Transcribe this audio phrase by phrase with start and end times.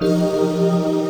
[0.00, 1.03] 了。